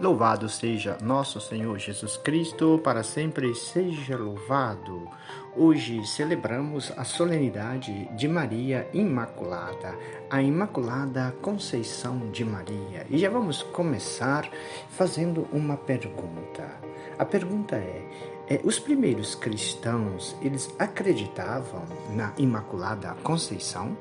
Louvado 0.00 0.48
seja 0.48 0.96
nosso 1.02 1.40
Senhor 1.40 1.76
Jesus 1.76 2.16
Cristo, 2.16 2.80
para 2.84 3.02
sempre 3.02 3.52
seja 3.56 4.16
louvado. 4.16 5.08
Hoje 5.56 6.06
celebramos 6.06 6.92
a 6.96 7.02
solenidade 7.02 8.08
de 8.14 8.28
Maria 8.28 8.88
Imaculada, 8.94 9.98
a 10.30 10.40
Imaculada 10.40 11.34
Conceição 11.42 12.30
de 12.30 12.44
Maria. 12.44 13.08
E 13.10 13.18
já 13.18 13.28
vamos 13.28 13.64
começar 13.64 14.48
fazendo 14.90 15.48
uma 15.52 15.76
pergunta. 15.76 16.70
A 17.18 17.24
pergunta 17.24 17.74
é: 17.74 18.08
é 18.46 18.60
os 18.62 18.78
primeiros 18.78 19.34
cristãos, 19.34 20.36
eles 20.40 20.72
acreditavam 20.78 21.82
na 22.14 22.32
Imaculada 22.38 23.16
Conceição? 23.24 23.98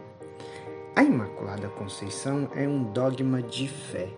A 0.95 1.02
Imaculada 1.02 1.70
Conceição 1.70 2.50
é 2.54 2.68
um 2.68 2.84
dogma 2.84 3.41
de 3.41 3.68
fé 3.68 4.09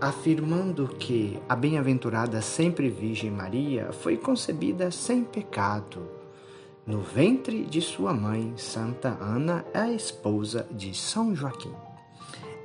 afirmando 0.00 0.88
que 0.88 1.38
a 1.48 1.54
bem-aventurada 1.54 2.40
sempre 2.40 2.88
Virgem 2.88 3.30
Maria 3.30 3.92
foi 3.92 4.16
concebida 4.16 4.90
sem 4.90 5.24
pecado. 5.24 6.08
No 6.86 7.00
ventre 7.00 7.64
de 7.64 7.80
sua 7.80 8.12
mãe, 8.12 8.54
Santa 8.56 9.16
Ana, 9.20 9.64
a 9.72 9.90
esposa 9.90 10.66
de 10.70 10.94
São 10.94 11.34
Joaquim. 11.34 11.72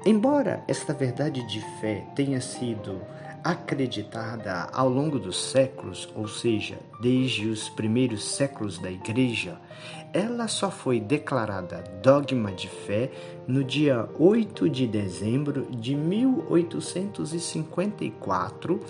Embora 0.06 0.64
esta 0.68 0.94
verdade 0.94 1.46
de 1.48 1.60
fé 1.80 2.08
tenha 2.16 2.42
sido 2.42 3.02
acreditada 3.44 4.70
ao 4.74 4.90
longo 4.90 5.20
dos 5.20 5.52
séculos, 5.52 6.10
ou 6.16 6.28
seja, 6.28 6.80
desde 7.02 7.48
os 7.48 7.70
primeiros 7.70 8.24
séculos 8.24 8.78
da 8.78 8.92
Igreja, 8.92 9.60
ela 10.14 10.48
só 10.48 10.70
foi 10.72 11.00
declarada 11.00 11.84
dogma 12.02 12.52
de 12.52 12.68
fé 12.68 13.12
no 13.48 13.64
dia 13.64 14.10
8 14.18 14.68
de 14.70 14.88
dezembro 14.88 15.68
de 15.70 15.94
1854 15.96 18.82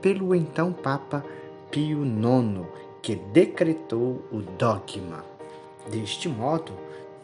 pelo 0.00 0.32
então 0.34 0.72
Papa 0.72 1.24
Pio 1.70 2.04
IX, 2.04 2.66
que 3.02 3.16
decretou 3.16 4.24
o 4.30 4.42
dogma. 4.58 5.24
Deste 5.90 6.28
modo, 6.28 6.72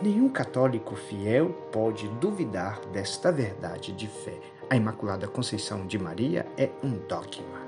nenhum 0.00 0.28
católico 0.28 0.96
fiel 0.96 1.50
pode 1.70 2.08
duvidar 2.20 2.80
desta 2.92 3.30
verdade 3.30 3.92
de 3.92 4.08
fé 4.08 4.40
a 4.72 4.76
Imaculada 4.76 5.28
Conceição 5.28 5.86
de 5.86 5.98
Maria 5.98 6.46
é 6.56 6.70
um 6.82 6.96
dogma. 7.06 7.60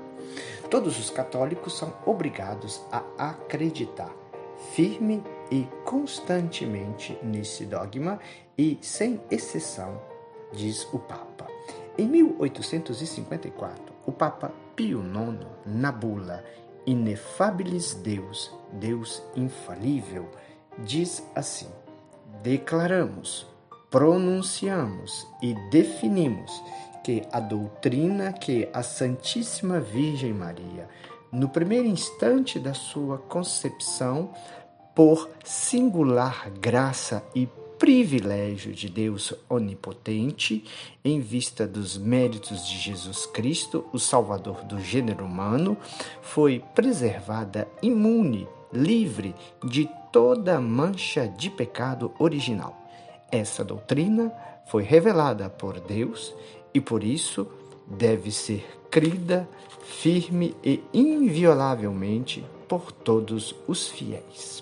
Todos 0.71 0.97
os 0.97 1.11
católicos 1.11 1.77
são 1.77 1.93
obrigados 2.03 2.81
a 2.91 3.29
acreditar 3.29 4.11
firme 4.73 5.23
e 5.51 5.67
constantemente 5.83 7.15
nesse 7.21 7.63
dogma 7.63 8.19
e 8.57 8.79
sem 8.81 9.21
exceção, 9.29 10.01
diz 10.51 10.91
o 10.91 10.97
Papa. 10.97 11.45
Em 11.95 12.07
1854, 12.07 13.93
o 14.07 14.11
Papa 14.11 14.51
Pio 14.75 15.01
IX, 15.01 15.45
na 15.63 15.91
bula 15.91 16.43
Inefabilis 16.87 17.93
Deus, 17.93 18.51
Deus 18.73 19.21
infalível, 19.35 20.27
diz 20.79 21.23
assim: 21.35 21.69
Declaramos, 22.41 23.45
pronunciamos 23.91 25.27
e 25.41 25.53
definimos 25.69 26.51
que 27.05 27.21
a 27.31 27.39
doutrina 27.39 28.33
que 28.33 28.67
a 28.73 28.81
Santíssima 28.81 29.79
Virgem 29.79 30.33
Maria, 30.33 30.89
no 31.31 31.47
primeiro 31.47 31.87
instante 31.87 32.57
da 32.57 32.73
sua 32.73 33.19
concepção, 33.19 34.33
por 34.95 35.29
singular 35.43 36.49
graça 36.49 37.23
e 37.35 37.47
privilégio 37.77 38.73
de 38.73 38.89
Deus 38.89 39.35
onipotente, 39.47 40.65
em 41.03 41.19
vista 41.19 41.67
dos 41.67 41.95
méritos 41.95 42.67
de 42.67 42.79
Jesus 42.79 43.27
Cristo, 43.27 43.85
o 43.93 43.99
Salvador 43.99 44.63
do 44.63 44.79
gênero 44.79 45.25
humano, 45.25 45.77
foi 46.23 46.63
preservada 46.73 47.67
imune, 47.83 48.47
livre 48.73 49.35
de 49.63 49.87
toda 50.11 50.59
mancha 50.59 51.27
de 51.27 51.51
pecado 51.51 52.11
original. 52.17 52.75
Essa 53.31 53.63
doutrina 53.63 54.33
foi 54.65 54.81
revelada 54.81 55.47
por 55.51 55.79
Deus 55.79 56.33
e 56.75 56.81
por 56.81 57.05
isso 57.05 57.47
deve 57.87 58.29
ser 58.29 58.65
crida 58.91 59.47
firme 59.85 60.53
e 60.61 60.83
inviolavelmente 60.93 62.45
por 62.67 62.91
todos 62.91 63.55
os 63.65 63.87
fiéis. 63.87 64.61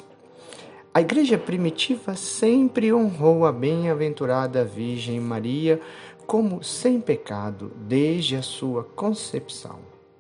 A 0.94 1.02
igreja 1.02 1.40
primitiva 1.40 2.16
sempre 2.16 2.94
honrou 2.94 3.48
a 3.48 3.52
bem-aventurada 3.52 4.64
Virgem 4.64 5.20
Maria 5.20 5.82
como 6.28 6.64
sem 6.64 7.02
pecado 7.02 7.72
desde 7.76 8.36
a 8.36 8.44
sua 8.44 8.84
concepção, 8.84 9.80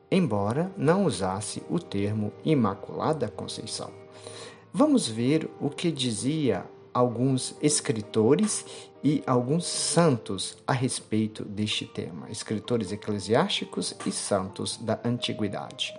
embora 0.10 0.72
não 0.75 1.06
usasse 1.06 1.62
o 1.70 1.78
termo 1.78 2.34
Imaculada 2.44 3.28
Conceição. 3.28 3.92
Vamos 4.74 5.08
ver 5.08 5.48
o 5.62 5.70
que 5.70 5.92
dizia 5.92 6.66
alguns 6.94 7.56
escritores 7.62 8.66
e 9.04 9.24
alguns 9.28 9.66
santos 9.66 10.58
a 10.66 10.72
respeito 10.72 11.44
deste 11.44 11.86
tema, 11.86 12.30
escritores 12.30 12.92
eclesiásticos 12.92 13.96
e 14.06 14.12
santos 14.12 14.78
da 14.78 15.00
antiguidade. 15.04 15.94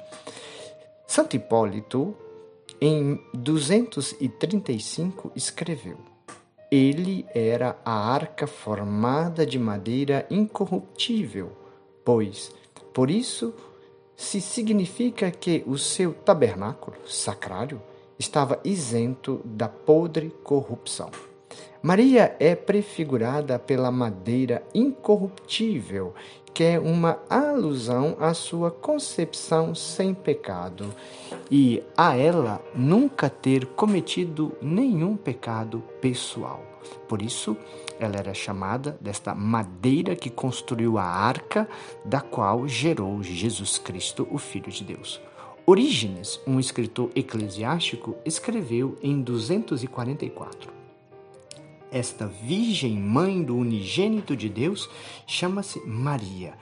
Santo 1.06 1.37
Hipólito, 1.37 2.16
em 2.81 3.21
235, 3.34 5.32
escreveu: 5.37 5.99
Ele 6.71 7.26
era 7.34 7.76
a 7.84 7.93
arca 7.93 8.47
formada 8.47 9.44
de 9.44 9.59
madeira 9.59 10.26
incorruptível, 10.31 11.53
pois, 12.05 12.50
por 12.94 13.11
isso, 13.11 13.55
se 14.16 14.41
significa 14.41 15.31
que 15.31 15.62
o 15.66 15.76
seu 15.76 16.15
tabernáculo 16.15 16.97
sacrário 17.06 17.82
estava 18.19 18.60
isento 18.64 19.41
da 19.44 19.69
podre 19.69 20.30
corrupção. 20.42 21.10
Maria 21.82 22.34
é 22.41 22.54
prefigurada 22.54 23.58
pela 23.58 23.91
madeira 23.91 24.62
incorruptível, 24.75 26.14
que 26.54 26.64
é 26.64 26.78
uma 26.78 27.19
alusão 27.28 28.16
à 28.20 28.32
sua 28.32 28.70
concepção 28.70 29.75
sem 29.75 30.14
pecado 30.14 30.94
e 31.50 31.82
a 31.97 32.16
ela 32.16 32.64
nunca 32.75 33.28
ter 33.28 33.66
cometido 33.66 34.56
nenhum 34.62 35.16
pecado 35.16 35.82
pessoal. 36.00 36.64
Por 37.08 37.20
isso, 37.20 37.56
ela 37.98 38.16
era 38.16 38.32
chamada 38.32 38.96
desta 39.00 39.34
madeira 39.34 40.16
que 40.16 40.31
construiu 40.31 40.96
a 40.96 41.04
arca, 41.04 41.69
da 42.04 42.20
qual 42.20 42.66
gerou 42.66 43.22
Jesus 43.22 43.78
Cristo, 43.78 44.26
o 44.31 44.38
Filho 44.38 44.70
de 44.70 44.84
Deus. 44.84 45.20
Orígenes, 45.66 46.38
um 46.47 46.60
escritor 46.60 47.10
eclesiástico, 47.14 48.19
escreveu 48.22 48.98
em 49.02 49.22
244. 49.22 50.70
Esta 51.91 52.26
Virgem 52.26 52.98
Mãe 52.98 53.42
do 53.42 53.56
Unigênito 53.56 54.36
de 54.36 54.50
Deus 54.50 54.91
chama-se 55.26 55.80
Maria, 55.86 56.52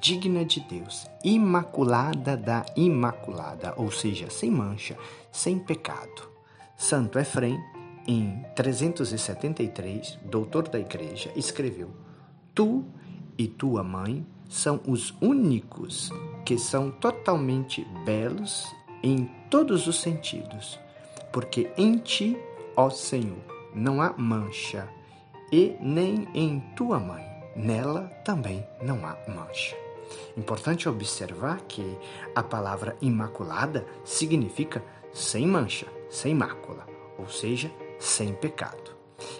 digna 0.00 0.44
de 0.44 0.58
Deus, 0.58 1.06
imaculada 1.22 2.36
da 2.36 2.66
Imaculada, 2.76 3.74
ou 3.76 3.92
seja, 3.92 4.28
sem 4.28 4.50
mancha, 4.50 4.98
sem 5.30 5.56
pecado. 5.56 6.28
Santo 6.76 7.20
Efrem, 7.20 7.62
em 8.08 8.44
373, 8.56 10.18
doutor 10.24 10.66
da 10.66 10.80
Igreja, 10.80 11.30
escreveu: 11.36 11.90
Tu 12.52 12.84
e 13.38 13.46
tua 13.46 13.84
mãe 13.84 14.26
são 14.52 14.80
os 14.86 15.14
únicos 15.18 16.10
que 16.44 16.58
são 16.58 16.90
totalmente 16.90 17.86
belos 18.04 18.70
em 19.02 19.24
todos 19.48 19.86
os 19.86 19.98
sentidos, 20.00 20.78
porque 21.32 21.70
em 21.78 21.96
ti, 21.96 22.36
ó 22.76 22.90
Senhor, 22.90 23.38
não 23.74 24.02
há 24.02 24.12
mancha, 24.12 24.86
e 25.50 25.74
nem 25.80 26.28
em 26.34 26.60
tua 26.76 27.00
mãe, 27.00 27.24
nela 27.56 28.02
também 28.26 28.62
não 28.82 29.06
há 29.06 29.16
mancha. 29.26 29.74
Importante 30.36 30.86
observar 30.86 31.62
que 31.62 31.96
a 32.34 32.42
palavra 32.42 32.94
imaculada 33.00 33.86
significa 34.04 34.84
sem 35.14 35.46
mancha, 35.46 35.86
sem 36.10 36.34
mácula, 36.34 36.86
ou 37.18 37.26
seja, 37.26 37.70
sem 37.98 38.34
pecado. 38.34 38.92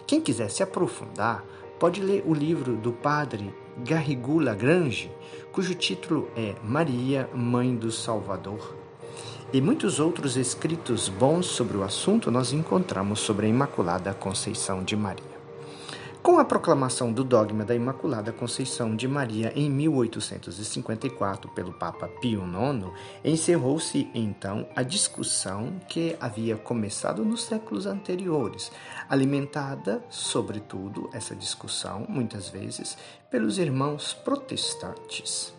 Quem 0.07 0.23
quiser 0.23 0.49
se 0.49 0.63
aprofundar, 0.63 1.45
pode 1.79 2.01
ler 2.01 2.25
o 2.27 2.33
livro 2.33 2.77
do 2.77 2.93
padre 2.93 3.53
Garrigou 3.79 4.39
Lagrange, 4.39 5.11
cujo 5.51 5.75
título 5.75 6.29
é 6.37 6.55
Maria, 6.63 7.29
Mãe 7.35 7.75
do 7.75 7.91
Salvador. 7.91 8.77
E 9.53 9.61
muitos 9.61 10.01
outros 10.01 10.37
escritos 10.37 11.09
bons 11.09 11.47
sobre 11.47 11.77
o 11.77 11.83
assunto 11.83 12.31
nós 12.31 12.53
encontramos 12.53 13.21
sobre 13.21 13.47
a 13.47 13.49
Imaculada 13.49 14.15
Conceição 14.15 14.83
de 14.83 14.97
Maria. 14.97 15.32
Com 16.23 16.39
a 16.39 16.45
proclamação 16.45 17.13
do 17.13 17.25
dogma 17.25 17.65
da 17.65 17.75
Imaculada 17.75 18.33
Conceição 18.33 18.95
de 18.95 19.09
Maria 19.09 19.53
em 19.57 19.69
1854 19.69 21.51
pelo 21.51 21.73
Papa 21.73 22.07
Pio 22.07 22.45
IX, 22.45 22.93
encerrou-se 23.25 24.09
então 24.15 24.69
a 24.77 24.85
discussão 24.85 25.81
que 25.89 26.17
havia 26.21 26.57
começado 26.57 27.25
nos 27.25 27.43
séculos 27.43 27.87
anteriores, 27.87 28.71
alimentada, 29.09 30.01
sobretudo, 30.09 31.11
essa 31.13 31.35
discussão, 31.35 32.07
muitas 32.09 32.49
vezes, 32.49 32.97
pelos 33.29 33.59
irmãos 33.59 34.15
protestantes. 34.15 35.53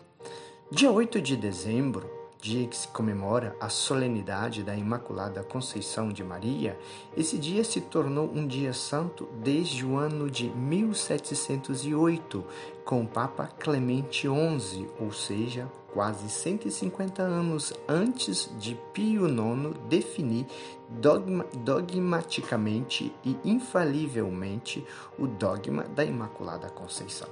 Dia 0.71 0.89
8 0.89 1.19
de 1.19 1.35
dezembro, 1.35 2.22
dia 2.43 2.67
que 2.67 2.75
se 2.75 2.89
comemora 2.89 3.55
a 3.57 3.69
solenidade 3.69 4.63
da 4.63 4.75
Imaculada 4.75 5.41
Conceição 5.41 6.09
de 6.09 6.25
Maria, 6.25 6.77
esse 7.15 7.37
dia 7.37 7.63
se 7.63 7.79
tornou 7.79 8.29
um 8.35 8.45
dia 8.45 8.73
santo 8.73 9.29
desde 9.41 9.85
o 9.85 9.95
ano 9.95 10.29
de 10.29 10.49
1708, 10.49 12.45
com 12.83 13.01
o 13.01 13.07
Papa 13.07 13.47
Clemente 13.47 14.27
XI, 14.27 14.89
ou 14.99 15.13
seja, 15.13 15.71
quase 15.93 16.29
150 16.29 17.21
anos 17.21 17.73
antes 17.87 18.51
de 18.59 18.77
Pio 18.91 19.25
IX 19.25 19.79
definir 19.87 20.45
dogma, 20.89 21.45
dogmaticamente 21.59 23.15
e 23.23 23.37
infalivelmente 23.45 24.85
o 25.17 25.27
dogma 25.27 25.83
da 25.83 26.03
Imaculada 26.03 26.69
Conceição. 26.69 27.29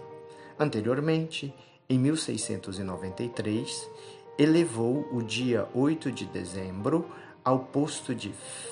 Anteriormente, 0.58 1.54
em 1.90 2.00
1693, 2.00 3.90
elevou 4.38 5.08
o 5.12 5.22
dia 5.22 5.68
8 5.74 6.12
de 6.12 6.26
dezembro 6.26 7.10
ao 7.44 7.60
posto 7.60 8.14
de 8.14 8.32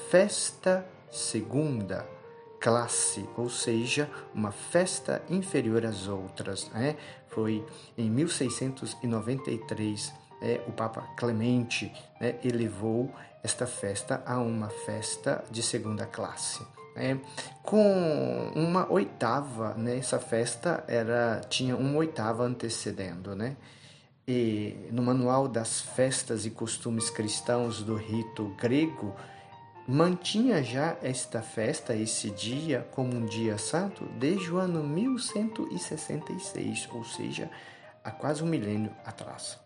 festa 0.10 0.86
segunda 1.12 2.08
classe, 2.60 3.28
ou 3.38 3.50
seja, 3.50 4.10
uma 4.34 4.52
festa 4.52 5.22
inferior 5.30 5.86
às 5.86 6.08
outras. 6.08 6.68
Né? 6.70 6.96
Foi 7.28 7.66
em 7.98 8.10
1693 8.10 10.14
é, 10.42 10.62
o 10.68 10.72
Papa 10.72 11.02
Clemente 11.18 11.92
né, 12.20 12.36
elevou 12.44 13.14
esta 13.44 13.66
festa 13.66 14.22
a 14.26 14.40
uma 14.40 14.70
festa 14.70 15.44
de 15.50 15.64
segunda 15.64 16.06
classe. 16.06 16.62
Né? 16.96 17.20
Com 17.64 18.52
uma 18.56 18.92
oitava, 18.92 19.74
né, 19.76 19.98
essa 19.98 20.20
festa 20.20 20.84
era 20.88 21.42
tinha 21.50 21.76
uma 21.76 21.98
oitava 21.98 22.44
antecedendo, 22.44 23.36
né? 23.36 23.56
E 24.32 24.76
no 24.92 25.02
manual 25.02 25.48
das 25.48 25.82
festas 25.82 26.46
e 26.46 26.52
costumes 26.52 27.10
cristãos 27.10 27.82
do 27.82 27.96
rito 27.96 28.56
grego 28.60 29.16
mantinha 29.88 30.62
já 30.62 30.96
esta 31.02 31.42
festa, 31.42 31.96
esse 31.96 32.30
dia, 32.30 32.88
como 32.92 33.16
um 33.16 33.26
dia 33.26 33.58
santo 33.58 34.06
desde 34.20 34.52
o 34.52 34.60
ano 34.60 34.84
1166, 34.84 36.90
ou 36.92 37.04
seja, 37.04 37.50
há 38.04 38.12
quase 38.12 38.44
um 38.44 38.46
milênio 38.46 38.92
atrás. 39.04 39.58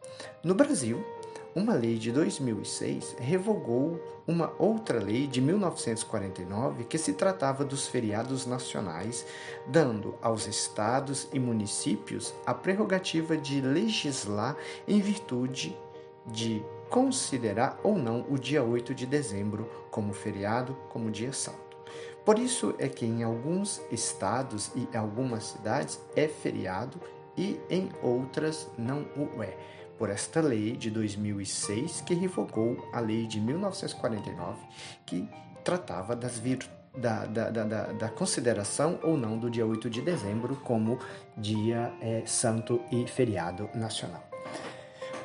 No 0.42 0.56
Brasil, 0.56 1.06
uma 1.56 1.74
lei 1.74 1.98
de 1.98 2.12
2006 2.12 3.16
revogou 3.20 4.02
uma 4.28 4.54
outra 4.58 5.00
lei 5.00 5.28
de 5.28 5.40
1949 5.42 6.86
que 6.86 6.98
se 6.98 7.14
tratava 7.14 7.64
dos 7.64 7.88
feriados 7.88 8.46
nacionais, 8.46 9.26
dando 9.68 10.16
aos 10.22 10.48
estados 10.48 11.28
e 11.32 11.40
municípios 11.40 12.34
a 12.46 12.54
prerrogativa 12.54 13.38
de 13.38 13.62
legislar 13.62 14.58
em 14.88 15.00
virtude 15.00 15.78
de 16.26 16.64
considerar 16.90 17.80
ou 17.84 17.98
não 17.98 18.26
o 18.30 18.38
dia 18.38 18.64
8 18.64 18.94
de 18.94 19.06
dezembro 19.06 19.70
como 19.92 20.14
feriado, 20.14 20.76
como 20.90 21.12
dia 21.12 21.34
santo. 21.34 21.78
Por 22.24 22.40
isso 22.40 22.74
é 22.80 22.88
que 22.88 23.06
em 23.06 23.24
alguns 23.24 23.82
estados 23.92 24.72
e 24.76 24.88
algumas 24.96 25.44
cidades 25.44 26.00
é 26.16 26.28
feriado 26.28 27.00
e 27.38 27.60
em 27.70 27.90
outras 28.02 28.70
não 28.78 29.06
o 29.18 29.44
é. 29.44 29.58
Por 29.98 30.10
esta 30.10 30.42
lei 30.42 30.76
de 30.76 30.90
2006 30.90 32.02
que 32.02 32.14
revogou 32.14 32.90
a 32.92 33.00
lei 33.00 33.28
de 33.28 33.40
1949 33.40 34.60
que 35.06 35.28
tratava 35.64 36.16
das 36.16 36.38
virtudes 36.38 36.84
da, 36.96 37.26
da, 37.26 37.50
da, 37.50 37.64
da, 37.64 38.10
consideração 38.10 39.00
ou 39.02 39.18
não 39.18 39.38
do 39.38 39.50
dia 39.50 39.66
8 39.66 39.90
de 39.90 40.02
dezembro 40.02 40.56
como 40.58 41.00
dia 41.36 41.92
é, 42.00 42.22
santo 42.26 42.82
e 42.92 43.08
feriado 43.08 43.70
nacional. 43.74 44.24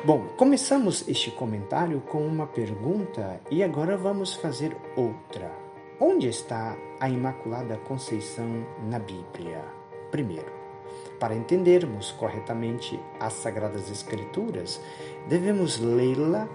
Bom, 0.05 0.29
começamos 0.37 1.07
este 1.09 1.31
comentário 1.33 2.01
com 2.01 2.27
uma 2.27 2.47
pergunta 2.47 3.41
e 3.51 3.63
agora 3.63 3.97
vamos 3.97 4.35
fazer 4.35 4.75
outra. 4.97 5.51
Onde 6.01 6.29
está 6.29 6.77
a 7.01 7.11
Imaculada 7.11 7.77
Conceição 7.79 8.65
na 8.89 9.01
Bíblia? 9.01 9.63
Primeiro, 10.11 10.58
para 11.19 11.35
entendermos 11.35 12.13
corretamente 12.13 12.99
as 13.19 13.35
Sagradas 13.35 13.91
Escrituras, 13.91 14.81
devemos 15.29 15.79
lê-la 15.79 16.49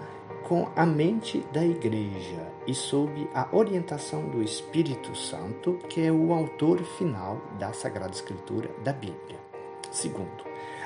com 0.44 0.68
a 0.76 0.84
mente 0.84 1.44
da 1.52 1.64
Igreja 1.64 2.52
e 2.66 2.74
sob 2.74 3.28
a 3.34 3.48
orientação 3.52 4.28
do 4.28 4.42
Espírito 4.42 5.16
Santo, 5.16 5.78
que 5.88 6.02
é 6.02 6.12
o 6.12 6.32
autor 6.32 6.82
final 6.82 7.40
da 7.58 7.72
Sagrada 7.72 8.12
Escritura 8.12 8.70
da 8.82 8.92
Bíblia. 8.92 9.38
Segundo, 9.90 10.44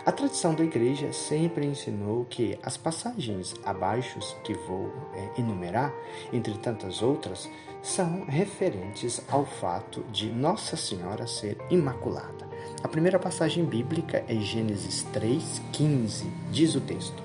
a 0.09 0.13
tradição 0.13 0.55
da 0.55 0.65
igreja 0.65 1.13
sempre 1.13 1.67
ensinou 1.67 2.25
que 2.25 2.59
as 2.63 2.77
passagens 2.79 3.55
abaixo 3.65 4.19
que 4.43 4.55
vou 4.55 4.91
é, 5.13 5.41
enumerar, 5.41 5.93
entre 6.33 6.55
tantas 6.55 7.03
outras, 7.03 7.47
são 7.83 8.25
referentes 8.25 9.23
ao 9.29 9.45
fato 9.45 10.03
de 10.11 10.31
Nossa 10.31 10.77
Senhora 10.77 11.27
ser 11.27 11.59
imaculada. 11.71 12.48
A 12.83 12.89
primeira 12.89 13.19
passagem 13.19 13.65
bíblica 13.65 14.25
é 14.29 14.35
Gênesis 14.37 15.05
3:15, 15.13 16.27
diz 16.51 16.75
o 16.75 16.81
texto: 16.81 17.23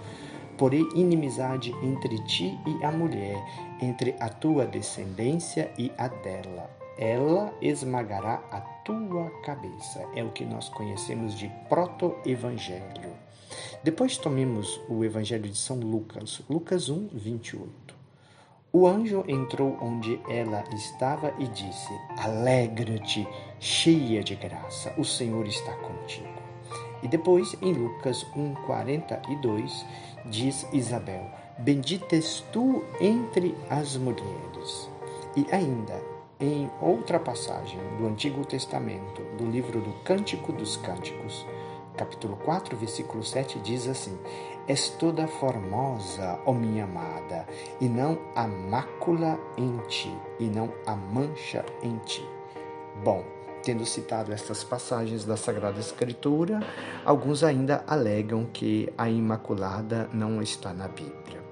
Porém 0.58 0.88
inimizade 0.96 1.72
entre 1.84 2.18
ti 2.26 2.58
e 2.66 2.84
a 2.84 2.92
mulher, 2.92 3.44
entre 3.82 4.16
a 4.20 4.30
tua 4.30 4.66
descendência 4.66 5.72
e 5.78 5.92
a 5.98 6.08
dela 6.08 6.84
ela 6.98 7.54
esmagará 7.62 8.44
a 8.52 8.62
tua 8.62 9.30
cabeça. 9.42 10.06
É 10.16 10.24
o 10.24 10.32
que 10.32 10.46
nós 10.46 10.70
conhecemos 10.70 11.38
de 11.38 11.50
proto-evangelho. 11.68 13.14
Depois 13.84 14.18
tomemos 14.18 14.80
o 14.88 15.04
evangelho 15.04 15.50
de 15.50 15.58
São 15.58 15.78
Lucas, 15.80 16.42
Lucas 16.50 16.90
1, 16.90 17.10
28. 17.14 18.03
O 18.76 18.88
anjo 18.88 19.24
entrou 19.28 19.78
onde 19.80 20.20
ela 20.28 20.64
estava 20.74 21.32
e 21.38 21.46
disse: 21.46 21.94
Alegra-te, 22.18 23.28
cheia 23.60 24.24
de 24.24 24.34
graça, 24.34 24.92
o 24.98 25.06
Senhor 25.06 25.46
está 25.46 25.74
contigo. 25.74 26.42
E 27.04 27.08
depois, 27.08 27.56
em 27.62 27.72
Lucas 27.72 28.26
1, 28.36 28.56
42, 28.66 29.86
diz 30.26 30.68
Isabel: 30.74 31.24
Bendita 31.60 32.16
és 32.16 32.44
tu 32.52 32.84
entre 33.00 33.56
as 33.70 33.96
mulheres. 33.96 34.90
E 35.38 35.46
ainda, 35.52 36.02
em 36.40 36.68
outra 36.82 37.20
passagem 37.20 37.80
do 38.00 38.08
Antigo 38.08 38.44
Testamento, 38.44 39.22
do 39.38 39.46
livro 39.46 39.82
do 39.82 39.94
Cântico 40.04 40.52
dos 40.52 40.78
Cânticos, 40.78 41.46
capítulo 41.96 42.38
4, 42.38 42.76
versículo 42.76 43.24
7, 43.24 43.60
diz 43.60 43.88
assim: 43.88 44.18
És 44.68 44.90
toda 44.90 45.28
formosa, 45.28 46.40
ó 46.46 46.54
minha 46.54 46.86
amada, 46.86 47.46
e 47.82 47.90
não 47.90 48.18
há 48.36 48.48
mácula 48.48 49.38
em 49.58 49.78
ti, 49.90 50.16
e 50.40 50.46
não 50.46 50.72
há 50.86 50.96
mancha 50.96 51.66
em 51.82 51.98
ti. 52.06 52.26
Bom, 53.04 53.26
tendo 53.64 53.86
citado 53.86 54.32
estas 54.32 54.64
passagens 54.64 55.26
da 55.26 55.36
Sagrada 55.36 55.80
Escritura, 55.80 56.62
alguns 57.04 57.44
ainda 57.44 57.84
alegam 57.88 58.46
que 58.46 58.92
a 58.98 59.10
Imaculada 59.10 60.10
não 60.14 60.42
está 60.42 60.74
na 60.74 60.88
Bíblia. 60.88 61.44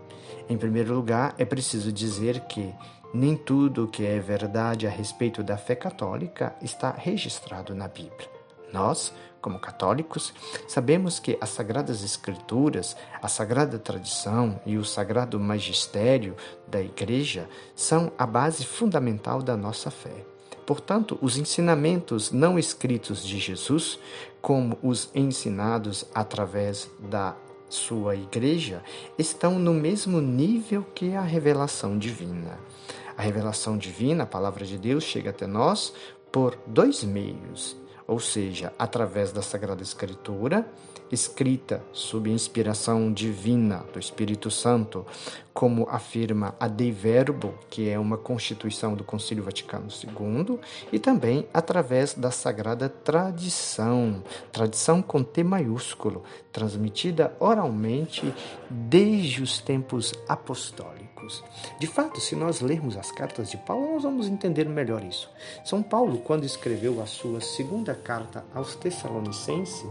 Em 0.49 0.57
primeiro 0.57 0.93
lugar, 0.93 1.33
é 1.37 1.45
preciso 1.45 1.91
dizer 1.91 2.41
que 2.41 2.73
nem 3.13 3.35
tudo 3.35 3.85
o 3.85 3.87
que 3.87 4.05
é 4.05 4.19
verdade 4.19 4.87
a 4.87 4.89
respeito 4.89 5.43
da 5.43 5.57
fé 5.57 5.75
católica 5.75 6.55
está 6.61 6.91
registrado 6.91 7.75
na 7.75 7.87
Bíblia. 7.87 8.29
Nós, 8.71 9.13
como 9.41 9.59
católicos, 9.59 10.33
sabemos 10.67 11.19
que 11.19 11.37
as 11.41 11.49
Sagradas 11.49 12.03
Escrituras, 12.03 12.95
a 13.21 13.27
Sagrada 13.27 13.79
Tradição 13.79 14.61
e 14.65 14.77
o 14.77 14.85
Sagrado 14.85 15.39
Magistério 15.39 16.35
da 16.67 16.81
Igreja 16.81 17.49
são 17.75 18.11
a 18.17 18.25
base 18.25 18.65
fundamental 18.65 19.41
da 19.41 19.57
nossa 19.57 19.89
fé. 19.89 20.25
Portanto, 20.65 21.17
os 21.21 21.37
ensinamentos 21.37 22.31
não 22.31 22.57
escritos 22.57 23.25
de 23.25 23.39
Jesus, 23.39 23.99
como 24.41 24.77
os 24.81 25.09
ensinados 25.13 26.05
através 26.13 26.89
da 26.99 27.35
sua 27.67 28.15
igreja, 28.15 28.83
estão 29.17 29.57
no 29.57 29.73
mesmo 29.73 30.21
nível 30.21 30.85
que 30.93 31.15
a 31.15 31.21
revelação 31.21 31.97
divina. 31.97 32.59
A 33.17 33.21
revelação 33.21 33.77
divina, 33.77 34.23
a 34.23 34.27
palavra 34.27 34.65
de 34.65 34.77
Deus, 34.77 35.03
chega 35.03 35.29
até 35.31 35.47
nós 35.47 35.93
por 36.31 36.57
dois 36.65 37.03
meios, 37.03 37.75
ou 38.11 38.19
seja, 38.19 38.73
através 38.77 39.31
da 39.31 39.41
Sagrada 39.41 39.81
Escritura 39.81 40.67
escrita 41.09 41.81
sob 41.93 42.29
inspiração 42.29 43.11
divina 43.11 43.85
do 43.93 43.99
Espírito 43.99 44.51
Santo, 44.51 45.05
como 45.53 45.87
afirma 45.89 46.53
a 46.59 46.67
Dei 46.67 46.91
Verbo, 46.91 47.53
que 47.69 47.89
é 47.89 47.97
uma 47.97 48.17
constituição 48.17 48.95
do 48.95 49.05
Concílio 49.05 49.45
Vaticano 49.45 49.87
II, 49.87 50.59
e 50.91 50.99
também 50.99 51.47
através 51.53 52.13
da 52.13 52.31
sagrada 52.31 52.89
tradição, 52.89 54.21
tradição 54.51 55.01
com 55.01 55.23
T 55.23 55.41
maiúsculo, 55.41 56.23
transmitida 56.51 57.33
oralmente 57.39 58.33
desde 58.69 59.41
os 59.41 59.59
tempos 59.59 60.13
apostólicos. 60.27 61.10
De 61.79 61.87
fato, 61.87 62.19
se 62.19 62.35
nós 62.35 62.61
lermos 62.61 62.97
as 62.97 63.11
cartas 63.11 63.49
de 63.49 63.57
Paulo, 63.57 63.93
nós 63.93 64.03
vamos 64.03 64.27
entender 64.27 64.67
melhor 64.67 65.03
isso. 65.03 65.29
São 65.63 65.81
Paulo, 65.81 66.19
quando 66.19 66.45
escreveu 66.45 67.01
a 67.01 67.05
sua 67.05 67.41
segunda 67.41 67.93
carta 67.93 68.45
aos 68.53 68.75
Tessalonicenses, 68.75 69.85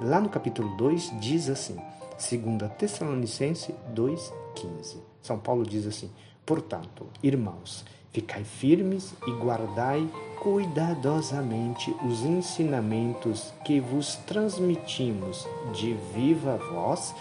lá 0.00 0.20
no 0.20 0.28
capítulo 0.28 0.76
2, 0.76 1.20
diz 1.20 1.48
assim: 1.48 1.76
Segunda 2.18 2.68
Tessalonicense 2.68 3.74
2:15. 3.94 4.98
São 5.20 5.38
Paulo 5.38 5.64
diz 5.64 5.86
assim: 5.86 6.10
"Portanto, 6.44 7.06
irmãos, 7.22 7.84
ficai 8.12 8.44
firmes 8.44 9.14
e 9.26 9.30
guardai 9.32 10.08
cuidadosamente 10.40 11.94
os 12.04 12.22
ensinamentos 12.24 13.52
que 13.64 13.80
vos 13.80 14.16
transmitimos 14.26 15.46
de 15.72 15.94
viva 16.12 16.56
voz 16.72 17.14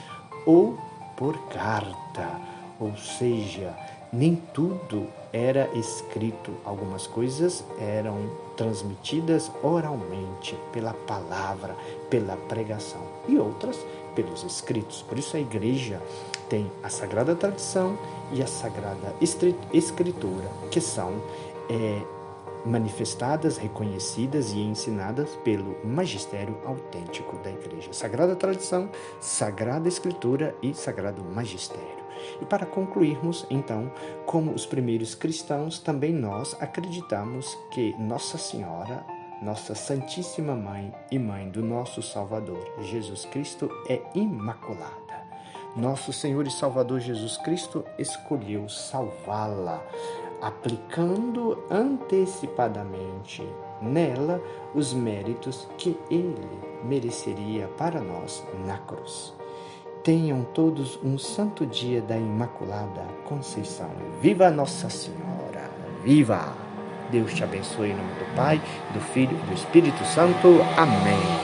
ou 0.46 0.78
por 1.16 1.38
carta, 1.50 2.42
ou 2.82 2.98
seja, 2.98 3.78
nem 4.12 4.36
tudo 4.36 5.08
era 5.32 5.70
escrito, 5.76 6.52
algumas 6.66 7.08
coisas 7.08 7.64
eram 7.80 8.18
transmitidas 8.58 9.50
oralmente, 9.64 10.58
pela 10.74 10.94
palavra, 10.94 11.76
pela 12.10 12.36
pregação, 12.36 13.02
e 13.28 13.38
outras 13.38 13.80
pelos 14.16 14.44
escritos. 14.44 15.02
Por 15.02 15.18
isso 15.18 15.38
a 15.38 15.40
igreja 15.40 16.02
tem 16.50 16.70
a 16.84 16.90
sagrada 16.90 17.36
tradição 17.36 17.98
e 18.34 18.42
a 18.42 18.48
sagrada 18.48 19.16
escritura, 19.72 20.50
que 20.70 20.82
são 20.82 21.14
é, 21.70 22.02
manifestadas, 22.66 23.58
reconhecidas 23.58 24.52
e 24.52 24.60
ensinadas 24.60 25.30
pelo 25.44 25.78
magistério 25.86 26.58
autêntico 26.66 27.38
da 27.38 27.50
igreja. 27.50 27.94
Sagrada 27.94 28.36
tradição, 28.36 28.90
sagrada 29.20 29.88
escritura 29.88 30.56
e 30.62 30.74
sagrado 30.74 31.24
magistério. 31.24 32.01
E 32.42 32.46
para 32.46 32.66
concluirmos, 32.66 33.46
então, 33.50 33.92
como 34.26 34.52
os 34.52 34.66
primeiros 34.66 35.16
cristãos, 35.16 35.80
também 35.80 36.14
nós 36.14 36.56
acreditamos 36.60 37.58
que 37.72 37.96
Nossa 38.00 38.38
Senhora, 38.38 39.06
nossa 39.42 39.74
Santíssima 39.74 40.56
Mãe 40.56 40.94
e 41.12 41.18
Mãe 41.18 41.50
do 41.50 41.64
nosso 41.64 42.02
Salvador, 42.02 42.64
Jesus 42.82 43.26
Cristo, 43.26 43.70
é 43.90 44.02
imaculada. 44.14 45.02
Nosso 45.76 46.12
Senhor 46.12 46.46
e 46.46 46.52
Salvador 46.52 47.00
Jesus 47.00 47.38
Cristo 47.38 47.84
escolheu 47.98 48.68
salvá-la, 48.68 49.82
aplicando 50.42 51.64
antecipadamente 51.72 53.42
nela 53.82 54.42
os 54.76 54.94
méritos 54.94 55.68
que 55.78 55.98
ele 56.10 56.48
mereceria 56.84 57.68
para 57.78 58.02
nós 58.02 58.46
na 58.66 58.78
cruz. 58.80 59.34
Tenham 60.04 60.44
todos 60.44 61.00
um 61.04 61.18
santo 61.18 61.64
dia 61.64 62.02
da 62.02 62.18
Imaculada 62.18 63.06
Conceição. 63.26 63.92
Viva 64.20 64.50
Nossa 64.50 64.90
Senhora! 64.90 65.70
Viva! 66.04 66.56
Deus 67.12 67.34
te 67.34 67.44
abençoe 67.44 67.90
em 67.90 67.96
nome 67.96 68.14
do 68.16 68.36
Pai, 68.36 68.60
do 68.94 69.00
Filho 69.00 69.38
e 69.38 69.48
do 69.48 69.54
Espírito 69.54 70.04
Santo. 70.06 70.62
Amém. 70.76 71.42